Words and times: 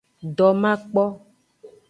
Domakpo. 0.37 1.05